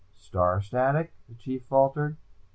[0.17, 2.17] "Star static?" the Chief faltered.